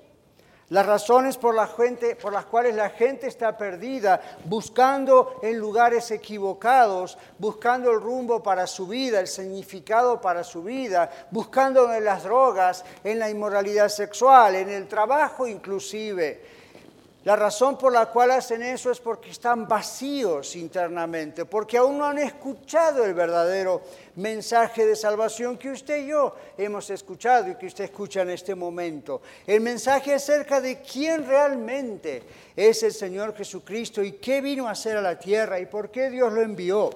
Las 0.69 0.85
razones 0.85 1.37
por, 1.37 1.53
la 1.53 1.67
gente, 1.67 2.15
por 2.15 2.33
las 2.33 2.45
cuales 2.45 2.75
la 2.75 2.89
gente 2.89 3.27
está 3.27 3.57
perdida, 3.57 4.21
buscando 4.45 5.39
en 5.43 5.57
lugares 5.57 6.09
equivocados, 6.11 7.17
buscando 7.37 7.91
el 7.91 7.99
rumbo 8.01 8.41
para 8.41 8.65
su 8.65 8.87
vida, 8.87 9.19
el 9.19 9.27
significado 9.27 10.21
para 10.21 10.43
su 10.43 10.63
vida, 10.63 11.11
buscando 11.31 11.93
en 11.93 12.05
las 12.05 12.23
drogas, 12.23 12.85
en 13.03 13.19
la 13.19 13.29
inmoralidad 13.29 13.89
sexual, 13.89 14.55
en 14.55 14.69
el 14.69 14.87
trabajo 14.87 15.47
inclusive 15.47 16.62
la 17.23 17.37
razón 17.37 17.77
por 17.77 17.93
la 17.93 18.07
cual 18.07 18.31
hacen 18.31 18.61
eso 18.63 18.91
es 18.91 18.99
porque 18.99 19.29
están 19.29 19.65
vacíos 19.65 20.57
internamente, 20.57 21.45
porque 21.45 21.77
aún 21.77 21.97
no 21.97 22.05
han 22.05 22.17
escuchado 22.17 23.05
el 23.05 23.13
verdadero 23.13 23.81
mensaje 24.15 24.85
de 24.85 24.95
salvación 24.95 25.57
que 25.57 25.71
usted 25.71 26.03
y 26.03 26.07
yo 26.07 26.35
hemos 26.57 26.89
escuchado 26.89 27.49
y 27.49 27.55
que 27.55 27.67
usted 27.67 27.85
escucha 27.85 28.23
en 28.23 28.31
este 28.31 28.55
momento. 28.55 29.21
El 29.47 29.61
mensaje 29.61 30.13
acerca 30.13 30.59
de 30.59 30.81
quién 30.81 31.25
realmente 31.25 32.23
es 32.57 32.83
el 32.83 32.91
Señor 32.91 33.33
Jesucristo 33.33 34.03
y 34.03 34.13
qué 34.13 34.41
vino 34.41 34.67
a 34.67 34.71
hacer 34.71 34.97
a 34.97 35.01
la 35.01 35.17
tierra 35.17 35.61
y 35.61 35.65
por 35.65 35.91
qué 35.91 36.09
Dios 36.09 36.33
lo 36.33 36.41
envió 36.41 36.89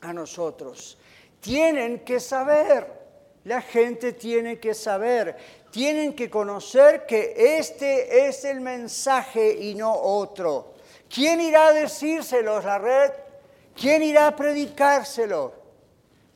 a 0.00 0.12
nosotros. 0.12 0.98
Tienen 1.40 2.00
que 2.00 2.18
saber. 2.18 3.04
La 3.44 3.60
gente 3.60 4.14
tiene 4.14 4.58
que 4.58 4.72
saber 4.72 5.36
tienen 5.74 6.12
que 6.12 6.30
conocer 6.30 7.04
que 7.04 7.34
este 7.58 8.28
es 8.28 8.44
el 8.44 8.60
mensaje 8.60 9.56
y 9.60 9.74
no 9.74 9.92
otro. 9.92 10.74
¿Quién 11.12 11.40
irá 11.40 11.66
a 11.66 11.72
decírselos, 11.72 12.64
la 12.64 12.78
red? 12.78 13.10
¿Quién 13.74 14.04
irá 14.04 14.28
a 14.28 14.36
predicárselo? 14.36 15.52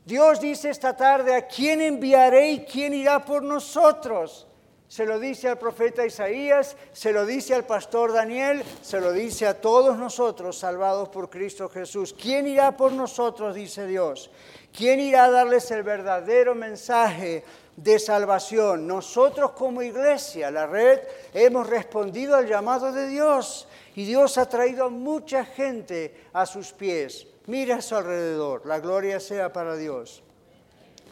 Dios 0.04 0.40
dice 0.40 0.71
esta 0.71 0.97
tarde, 0.97 1.37
¿a 1.37 1.47
quién 1.47 1.80
enviaré 1.80 2.50
y 2.50 2.64
quién 2.64 2.92
irá 2.92 3.25
por 3.25 3.45
nosotros? 3.45 4.48
Se 4.88 5.04
lo 5.04 5.21
dice 5.21 5.49
al 5.49 5.59
profeta 5.59 6.07
Isaías, 6.07 6.75
se 6.95 7.12
lo 7.12 7.26
dice 7.26 7.54
al 7.54 7.66
pastor 7.66 8.11
Daniel, 8.11 8.64
se 8.80 8.99
lo 8.99 9.12
dice 9.12 9.47
a 9.47 9.61
todos 9.61 9.99
nosotros 9.99 10.59
salvados 10.59 11.11
por 11.11 11.28
Cristo 11.28 11.68
Jesús. 11.68 12.14
¿Quién 12.18 12.49
irá 12.49 12.75
por 12.75 12.92
nosotros? 12.92 13.54
dice 13.54 13.87
Dios. 13.87 14.30
¿Quién 14.75 14.99
irá 15.00 15.25
a 15.25 15.30
darles 15.30 15.71
el 15.73 15.83
verdadero 15.83 16.54
mensaje 16.54 17.45
de 17.76 17.99
salvación? 17.99 18.87
Nosotros 18.87 19.50
como 19.50 19.83
iglesia, 19.83 20.50
la 20.50 20.66
red, 20.66 21.00
hemos 21.35 21.66
respondido 21.66 22.35
al 22.35 22.49
llamado 22.49 22.90
de 22.90 23.09
Dios 23.09 23.68
y 23.95 24.07
Dios 24.07 24.38
ha 24.38 24.49
traído 24.49 24.87
a 24.87 24.90
mucha 24.90 25.45
gente 25.45 26.28
a 26.33 26.47
sus 26.47 26.73
pies. 26.73 27.26
Mira 27.47 27.76
a 27.76 27.83
su 27.83 27.95
alrededor, 27.95 28.64
la 28.64 28.80
gloria 28.80 29.21
sea 29.21 29.52
para 29.52 29.76
Dios. 29.76 30.23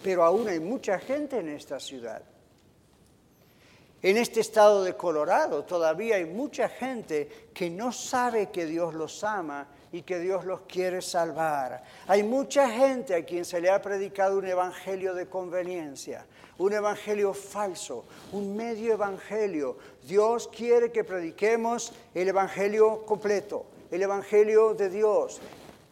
Pero 0.02 0.24
aún 0.24 0.48
hay 0.48 0.60
mucha 0.60 0.98
gente 0.98 1.40
en 1.40 1.50
esta 1.50 1.78
ciudad 1.78 2.22
en 4.06 4.18
este 4.18 4.38
estado 4.38 4.84
de 4.84 4.94
Colorado 4.94 5.64
todavía 5.64 6.14
hay 6.14 6.26
mucha 6.26 6.68
gente 6.68 7.48
que 7.52 7.68
no 7.68 7.90
sabe 7.90 8.50
que 8.50 8.64
Dios 8.64 8.94
los 8.94 9.24
ama 9.24 9.66
y 9.90 10.02
que 10.02 10.20
Dios 10.20 10.44
los 10.44 10.60
quiere 10.60 11.02
salvar. 11.02 11.82
Hay 12.06 12.22
mucha 12.22 12.70
gente 12.70 13.16
a 13.16 13.24
quien 13.24 13.44
se 13.44 13.60
le 13.60 13.68
ha 13.68 13.82
predicado 13.82 14.38
un 14.38 14.46
evangelio 14.46 15.12
de 15.12 15.26
conveniencia, 15.26 16.24
un 16.58 16.72
evangelio 16.72 17.34
falso, 17.34 18.04
un 18.30 18.54
medio 18.54 18.92
evangelio. 18.92 19.76
Dios 20.04 20.48
quiere 20.56 20.92
que 20.92 21.02
prediquemos 21.02 21.92
el 22.14 22.28
evangelio 22.28 23.04
completo, 23.06 23.66
el 23.90 24.02
evangelio 24.02 24.74
de 24.74 24.88
Dios, 24.88 25.40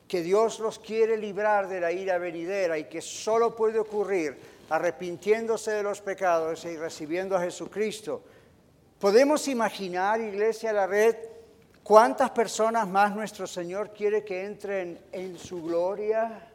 que 0.08 0.22
Dios 0.22 0.58
los 0.58 0.78
quiere 0.78 1.16
librar 1.16 1.68
de 1.68 1.80
la 1.80 1.92
ira 1.92 2.18
venidera 2.18 2.78
y 2.78 2.84
que 2.84 3.00
solo 3.00 3.56
puede 3.56 3.78
ocurrir 3.78 4.38
arrepintiéndose 4.70 5.72
de 5.72 5.82
los 5.82 6.00
pecados 6.00 6.64
y 6.64 6.76
recibiendo 6.76 7.36
a 7.36 7.40
Jesucristo. 7.40 8.22
¿Podemos 8.98 9.48
imaginar, 9.48 10.20
iglesia, 10.20 10.72
la 10.72 10.86
red, 10.86 11.16
cuántas 11.82 12.30
personas 12.30 12.88
más 12.88 13.14
nuestro 13.14 13.46
Señor 13.46 13.92
quiere 13.92 14.24
que 14.24 14.44
entren 14.44 14.98
en 15.12 15.38
su 15.38 15.62
gloria? 15.62 16.48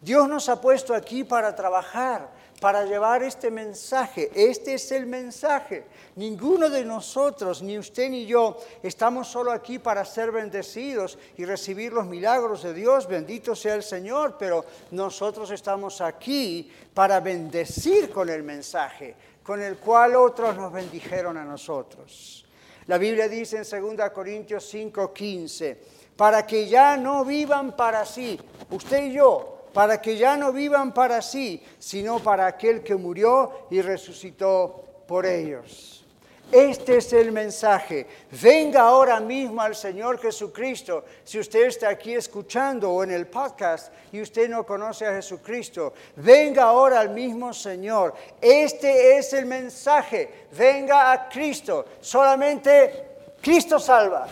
Dios 0.00 0.28
nos 0.28 0.48
ha 0.48 0.60
puesto 0.60 0.94
aquí 0.94 1.24
para 1.24 1.54
trabajar, 1.54 2.30
para 2.60 2.84
llevar 2.84 3.22
este 3.22 3.50
mensaje. 3.50 4.30
Este 4.34 4.74
es 4.74 4.90
el 4.92 5.06
mensaje. 5.06 5.84
Ninguno 6.16 6.68
de 6.68 6.84
nosotros, 6.84 7.62
ni 7.62 7.78
usted 7.78 8.10
ni 8.10 8.26
yo, 8.26 8.56
estamos 8.82 9.28
solo 9.28 9.52
aquí 9.52 9.78
para 9.78 10.04
ser 10.04 10.32
bendecidos 10.32 11.18
y 11.36 11.44
recibir 11.44 11.92
los 11.92 12.06
milagros 12.06 12.62
de 12.62 12.74
Dios. 12.74 13.06
Bendito 13.06 13.54
sea 13.54 13.74
el 13.74 13.82
Señor, 13.82 14.36
pero 14.38 14.64
nosotros 14.90 15.50
estamos 15.50 16.00
aquí 16.00 16.70
para 16.92 17.20
bendecir 17.20 18.10
con 18.10 18.28
el 18.28 18.42
mensaje, 18.42 19.14
con 19.42 19.62
el 19.62 19.76
cual 19.76 20.16
otros 20.16 20.56
nos 20.56 20.72
bendijeron 20.72 21.36
a 21.36 21.44
nosotros. 21.44 22.44
La 22.86 22.98
Biblia 22.98 23.28
dice 23.28 23.58
en 23.58 23.96
2 23.96 24.10
Corintios 24.10 24.64
5:15, 24.74 25.76
para 26.16 26.44
que 26.46 26.66
ya 26.66 26.96
no 26.96 27.24
vivan 27.24 27.76
para 27.76 28.04
sí, 28.04 28.40
usted 28.70 29.04
y 29.04 29.12
yo, 29.12 29.57
para 29.78 30.02
que 30.02 30.16
ya 30.16 30.36
no 30.36 30.52
vivan 30.52 30.92
para 30.92 31.22
sí, 31.22 31.62
sino 31.78 32.18
para 32.18 32.48
aquel 32.48 32.82
que 32.82 32.96
murió 32.96 33.68
y 33.70 33.80
resucitó 33.80 35.04
por 35.06 35.24
ellos. 35.24 36.04
Este 36.50 36.96
es 36.96 37.12
el 37.12 37.30
mensaje. 37.30 38.04
Venga 38.42 38.80
ahora 38.80 39.20
mismo 39.20 39.62
al 39.62 39.76
Señor 39.76 40.18
Jesucristo. 40.18 41.04
Si 41.22 41.38
usted 41.38 41.68
está 41.68 41.90
aquí 41.90 42.12
escuchando 42.12 42.90
o 42.90 43.04
en 43.04 43.12
el 43.12 43.28
podcast 43.28 43.92
y 44.10 44.20
usted 44.20 44.50
no 44.50 44.66
conoce 44.66 45.06
a 45.06 45.14
Jesucristo, 45.14 45.94
venga 46.16 46.64
ahora 46.64 46.98
al 46.98 47.10
mismo 47.10 47.54
Señor. 47.54 48.14
Este 48.40 49.16
es 49.16 49.32
el 49.32 49.46
mensaje. 49.46 50.48
Venga 50.58 51.12
a 51.12 51.28
Cristo. 51.28 51.84
Solamente 52.00 53.36
Cristo 53.40 53.78
salva. 53.78 54.26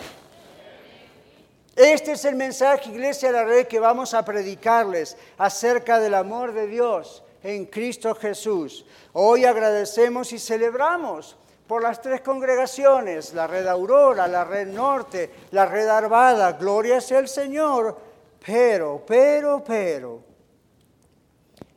Este 1.77 2.13
es 2.13 2.25
el 2.25 2.35
mensaje, 2.35 2.89
iglesia 2.89 3.31
de 3.31 3.35
la 3.35 3.43
red, 3.43 3.67
que 3.67 3.79
vamos 3.79 4.15
a 4.15 4.25
predicarles 4.25 5.15
acerca 5.37 5.99
del 5.99 6.15
amor 6.15 6.51
de 6.51 6.65
Dios 6.65 7.23
en 7.43 7.67
Cristo 7.67 8.15
Jesús. 8.15 8.83
Hoy 9.13 9.45
agradecemos 9.45 10.33
y 10.33 10.39
celebramos 10.39 11.37
por 11.67 11.83
las 11.83 12.01
tres 12.01 12.21
congregaciones, 12.21 13.31
la 13.35 13.45
red 13.45 13.67
Aurora, 13.67 14.27
la 14.27 14.43
red 14.43 14.69
Norte, 14.69 15.29
la 15.51 15.67
red 15.67 15.87
Arvada. 15.87 16.53
Gloria 16.53 16.99
sea 16.99 17.19
el 17.19 17.27
Señor. 17.27 17.95
Pero, 18.43 19.03
pero, 19.05 19.63
pero, 19.63 20.23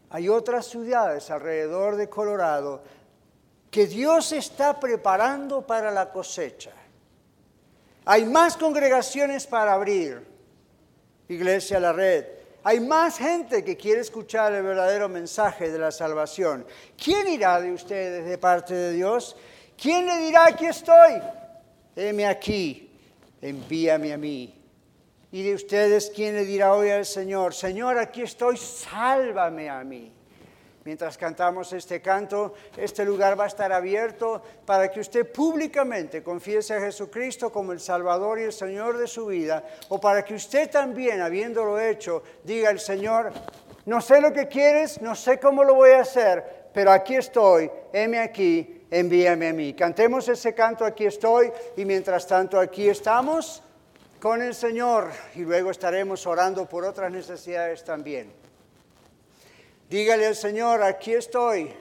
hay 0.09 0.31
otras 0.31 0.65
ciudades 0.65 1.31
alrededor 1.31 1.97
de 1.97 2.09
Colorado 2.09 2.83
que 3.71 3.87
Dios 3.87 4.33
está 4.33 4.81
preparando 4.81 5.61
para 5.67 5.91
la 5.91 6.11
cosecha. 6.11 6.80
Hay 8.13 8.25
más 8.25 8.57
congregaciones 8.57 9.47
para 9.47 9.73
abrir, 9.73 10.27
Iglesia 11.29 11.79
La 11.79 11.93
Red. 11.93 12.25
Hay 12.65 12.81
más 12.81 13.17
gente 13.17 13.63
que 13.63 13.77
quiere 13.77 14.01
escuchar 14.01 14.53
el 14.53 14.65
verdadero 14.65 15.09
mensaje 15.09 15.71
de 15.71 15.79
la 15.79 15.93
salvación. 15.93 16.67
¿Quién 17.01 17.29
irá 17.29 17.61
de 17.61 17.71
ustedes 17.71 18.27
de 18.27 18.37
parte 18.37 18.75
de 18.75 18.93
Dios? 18.95 19.37
¿Quién 19.81 20.07
le 20.07 20.19
dirá, 20.27 20.47
aquí 20.47 20.67
estoy? 20.67 21.23
Heme 21.95 22.27
aquí, 22.27 22.99
envíame 23.41 24.13
a 24.13 24.19
mí. 24.19 24.61
Y 25.31 25.45
de 25.45 25.55
ustedes, 25.55 26.11
¿quién 26.13 26.35
le 26.35 26.45
dirá 26.45 26.75
hoy 26.75 26.91
al 26.91 27.07
Señor, 27.07 27.55
Señor, 27.55 27.97
aquí 27.97 28.23
estoy, 28.23 28.57
sálvame 28.57 29.71
a 29.71 29.85
mí? 29.85 30.13
Mientras 30.85 31.19
cantamos 31.19 31.75
este 31.75 32.01
canto, 32.01 32.55
este 32.75 33.05
lugar 33.05 33.39
va 33.39 33.45
a 33.45 33.49
estar 33.49 33.71
abierto 33.71 34.41
para 34.65 34.91
que 34.91 35.01
usted 35.01 35.31
públicamente 35.31 36.23
confiese 36.23 36.75
a 36.75 36.81
Jesucristo 36.81 37.53
como 37.53 37.73
el 37.73 37.81
Salvador 37.81 38.41
y 38.41 38.45
el 38.45 38.53
Señor 38.53 38.97
de 38.97 39.07
su 39.07 39.27
vida, 39.27 39.63
o 39.91 40.01
para 40.01 40.25
que 40.25 40.35
usted 40.35 40.71
también, 40.71 41.21
habiéndolo 41.21 41.79
hecho, 41.79 42.23
diga 42.45 42.71
al 42.71 42.81
Señor, 42.81 43.31
no 43.85 44.01
sé 44.01 44.23
lo 44.23 44.33
que 44.33 44.49
quieres, 44.49 45.03
no 45.03 45.15
sé 45.15 45.39
cómo 45.39 45.65
lo 45.65 45.75
voy 45.75 45.91
a 45.91 46.01
hacer, 46.01 46.71
pero 46.73 46.93
aquí 46.93 47.17
estoy, 47.17 47.71
heme 47.93 48.19
aquí, 48.19 48.87
envíame 48.91 49.49
a 49.49 49.53
mí. 49.53 49.75
Cantemos 49.75 50.29
ese 50.29 50.55
canto, 50.55 50.87
aquí 50.87 51.05
estoy, 51.05 51.53
y 51.77 51.85
mientras 51.85 52.27
tanto 52.27 52.59
aquí 52.59 52.89
estamos 52.89 53.63
con 54.19 54.41
el 54.41 54.55
Señor, 54.55 55.11
y 55.35 55.41
luego 55.41 55.71
estaremos 55.71 56.27
orando 56.27 56.67
por 56.67 56.85
otras 56.85 57.13
necesidades 57.13 57.85
también. 57.85 58.33
Dígale 59.91 60.29
al 60.29 60.37
Señor, 60.37 60.85
aquí 60.85 61.13
estoy. 61.13 61.73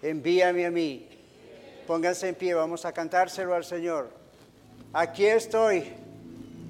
Envíame 0.00 0.64
a 0.64 0.70
mí. 0.70 1.08
Pónganse 1.88 2.28
en 2.28 2.36
pie, 2.36 2.54
vamos 2.54 2.84
a 2.84 2.92
cantárselo 2.92 3.52
al 3.52 3.64
Señor. 3.64 4.10
Aquí 4.92 5.26
estoy, 5.26 5.92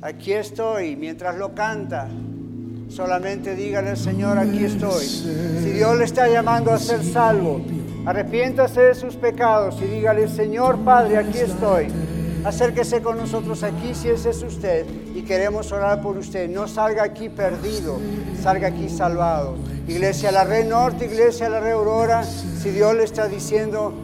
aquí 0.00 0.33
estoy, 0.33 0.96
mientras 0.96 1.37
lo 1.37 1.54
canta. 1.54 2.09
Solamente 2.88 3.54
dígale 3.54 3.90
al 3.90 3.98
Señor, 3.98 4.38
aquí 4.38 4.64
estoy. 4.64 5.04
Si 5.04 5.72
Dios 5.72 5.98
le 5.98 6.07
está 6.07 6.26
llamando 6.26 6.72
a 6.72 6.78
ser 6.78 7.04
salvo, 7.04 7.61
arrepiéntase 8.07 8.80
de 8.80 8.94
sus 8.94 9.14
pecados 9.14 9.76
y 9.83 9.85
dígale, 9.85 10.26
Señor 10.26 10.83
Padre, 10.83 11.18
aquí 11.18 11.38
estoy. 11.38 11.88
Acérquese 12.44 13.00
con 13.00 13.16
nosotros 13.16 13.62
aquí 13.62 13.94
si 13.94 14.11
ese 14.11 14.28
es 14.28 14.42
usted 14.42 14.85
y 15.14 15.22
queremos 15.22 15.72
orar 15.72 16.02
por 16.02 16.18
usted. 16.18 16.50
No 16.50 16.68
salga 16.68 17.02
aquí 17.02 17.30
perdido, 17.30 17.98
salga 18.42 18.68
aquí 18.68 18.90
salvado. 18.90 19.57
Iglesia 19.88 20.30
La 20.30 20.44
Red 20.44 20.68
Norte, 20.68 21.07
Iglesia 21.07 21.48
La 21.48 21.61
Red 21.61 21.72
Aurora, 21.72 22.22
si 22.22 22.70
Dios 22.70 22.94
le 22.94 23.04
está 23.04 23.28
diciendo, 23.28 23.94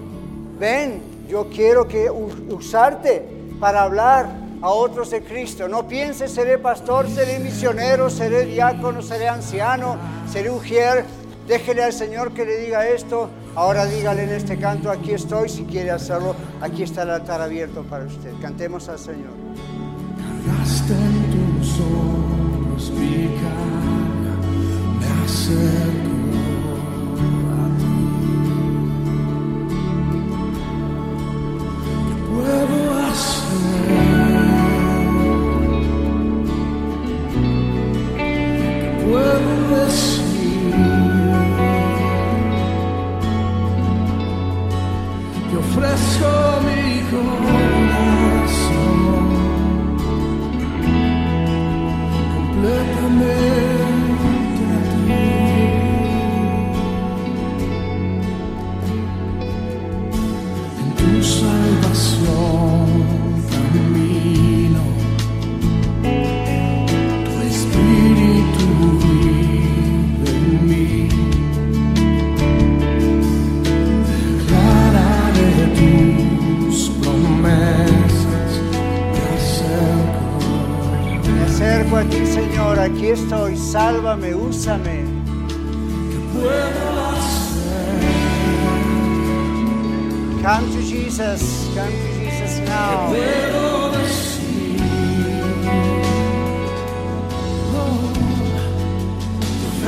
ven, 0.58 1.02
yo 1.28 1.50
quiero 1.50 1.86
que 1.86 2.10
usarte 2.10 3.22
para 3.60 3.82
hablar 3.82 4.30
a 4.62 4.70
otros 4.70 5.10
de 5.10 5.22
Cristo. 5.22 5.68
No 5.68 5.86
piense, 5.86 6.26
seré 6.26 6.56
pastor, 6.56 7.08
seré 7.10 7.38
misionero, 7.40 8.08
seré 8.08 8.46
diácono, 8.46 9.02
seré 9.02 9.28
anciano, 9.28 9.96
seré 10.32 10.50
ujier. 10.50 11.04
Déjele 11.46 11.82
al 11.82 11.92
Señor 11.92 12.32
que 12.32 12.46
le 12.46 12.56
diga 12.56 12.88
esto. 12.88 13.28
Ahora 13.56 13.84
dígale 13.86 14.24
en 14.24 14.30
este 14.30 14.58
canto, 14.58 14.90
aquí 14.90 15.12
estoy, 15.12 15.48
si 15.48 15.64
quiere 15.64 15.90
hacerlo, 15.90 16.36
aquí 16.60 16.84
está 16.84 17.02
el 17.02 17.10
altar 17.10 17.40
abierto 17.40 17.82
para 17.82 18.04
usted. 18.04 18.32
Cantemos 18.40 18.88
al 18.88 18.98
Señor. 18.98 19.32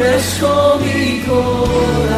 ofrezco 0.03 0.81
mi 0.81 1.21
corazón. 1.21 2.12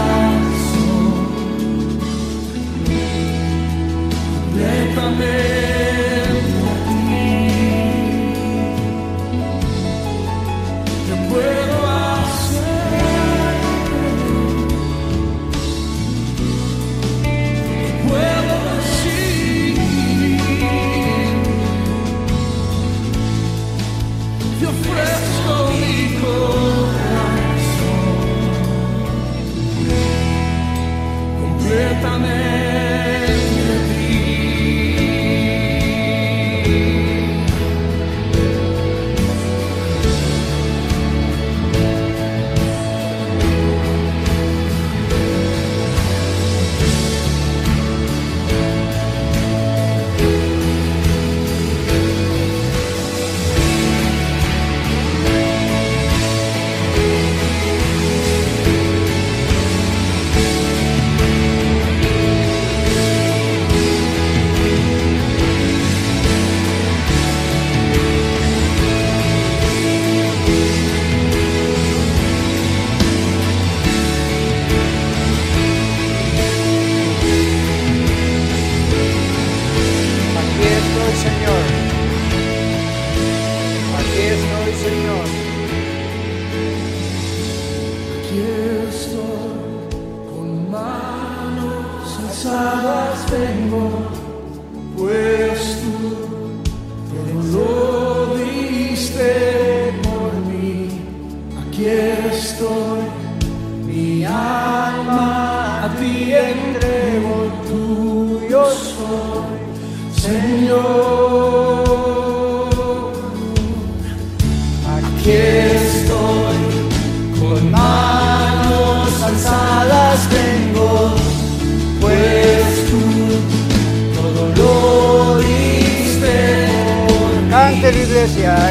Sabbath's 92.45 93.25
faithful. 93.31 94.04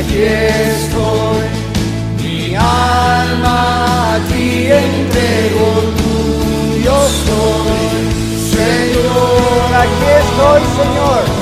aquí 0.04 0.24
estoy, 0.24 1.48
mi 2.22 2.56
alma 2.56 4.16
a 4.16 4.20
ti 4.28 4.68
entrego, 4.68 5.68
tuyo 5.98 6.98
soy, 7.26 7.84
Señor, 8.52 9.74
aquí 9.82 10.06
estoy, 10.22 10.62
Señor. 10.78 11.33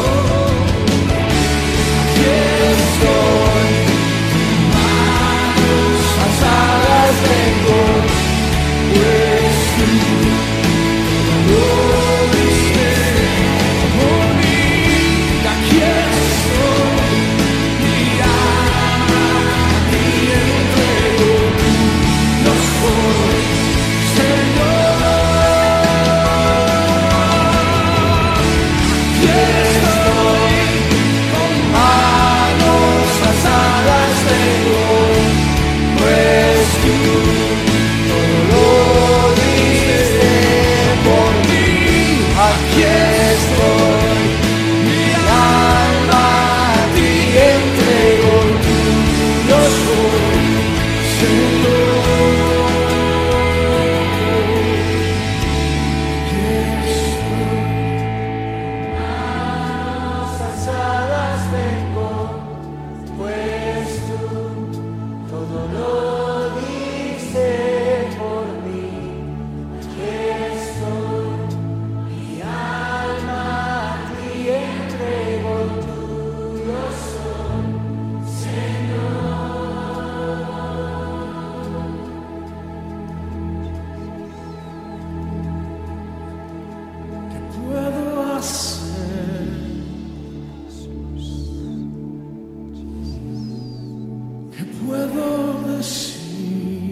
puedo 94.92 95.78
decir, 95.78 96.90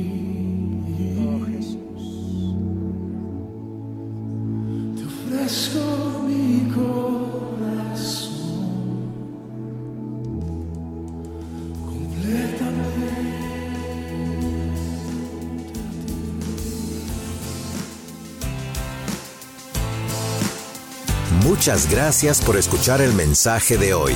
oh, 1.20 1.40
Jesús, 1.48 2.04
te 4.96 5.04
ofrezco 5.06 5.84
mi 6.26 6.72
corazón 6.72 7.92
completamente. 11.86 13.10
Muchas 21.44 21.90
gracias 21.90 22.42
por 22.42 22.56
escuchar 22.56 23.02
el 23.02 23.14
mensaje 23.14 23.78
de 23.78 23.94
hoy. 23.94 24.16